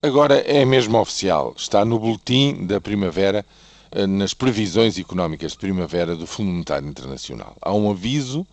[0.00, 3.44] Agora é mesmo oficial, está no boletim da primavera,
[3.90, 7.56] eh, nas previsões económicas de primavera do Fundo Monetário Internacional.
[7.60, 8.46] Há um aviso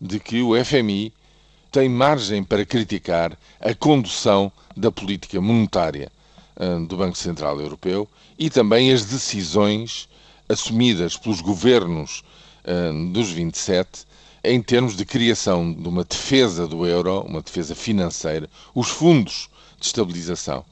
[0.00, 1.12] de que o FMI
[1.70, 6.10] tem margem para criticar a condução da política monetária
[6.56, 10.08] eh, do Banco Central Europeu e também as decisões
[10.48, 12.24] assumidas pelos governos
[12.64, 14.04] eh, dos 27
[14.42, 19.48] em termos de criação de uma defesa do euro, uma defesa financeira, os fundos
[19.82, 20.64] de estabilização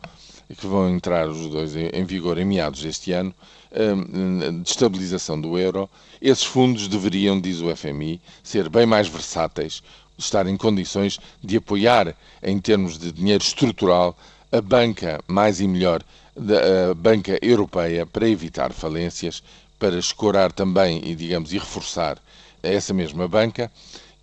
[0.57, 3.35] que vão entrar os dois em vigor em meados deste ano,
[3.73, 5.89] hum, de estabilização do euro,
[6.21, 9.83] esses fundos deveriam, diz o FMI, ser bem mais versáteis,
[10.19, 14.17] estar em condições de apoiar, em termos de dinheiro estrutural,
[14.51, 16.03] a banca mais e melhor,
[16.37, 19.43] a banca europeia, para evitar falências,
[19.79, 22.19] para escorar também e, digamos, e reforçar
[22.63, 23.71] essa mesma banca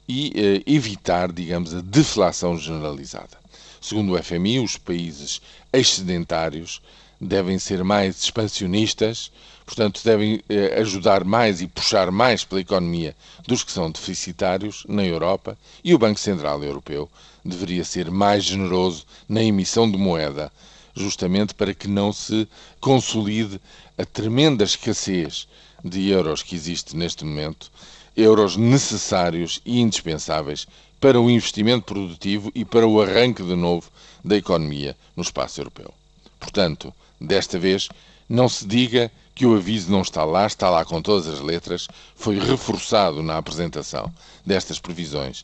[0.08, 3.47] e eh, evitar, digamos, a deflação generalizada.
[3.88, 5.42] Segundo o FMI, os países
[5.72, 6.82] excedentários
[7.22, 9.32] devem ser mais expansionistas,
[9.66, 13.16] portanto, devem eh, ajudar mais e puxar mais pela economia
[13.48, 17.10] dos que são deficitários na Europa, e o Banco Central Europeu
[17.46, 20.52] deveria ser mais generoso na emissão de moeda,
[20.94, 22.46] justamente para que não se
[22.82, 23.58] consolide
[23.98, 25.48] a tremenda escassez
[25.82, 27.72] de euros que existe neste momento,
[28.18, 30.68] euros necessários e indispensáveis
[31.00, 33.90] para o investimento produtivo e para o arranque de novo
[34.26, 35.94] da economia no espaço europeu.
[36.40, 37.88] Portanto, desta vez,
[38.28, 41.88] não se diga que o aviso não está lá, está lá com todas as letras,
[42.16, 44.12] foi reforçado na apresentação
[44.44, 45.44] destas previsões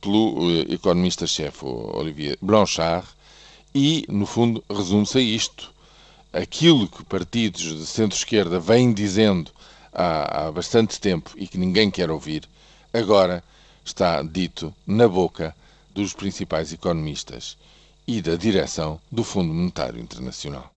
[0.00, 3.06] pelo eh, economista-chefe Olivier Blanchard
[3.74, 5.72] e, no fundo, resume-se a isto.
[6.32, 9.50] Aquilo que partidos de centro-esquerda vêm dizendo
[9.94, 12.48] há, há bastante tempo e que ninguém quer ouvir,
[12.92, 13.42] agora
[13.84, 15.54] está dito na boca
[15.94, 17.56] dos principais economistas
[18.06, 20.70] e da direção do Fundo Monetário Internacional.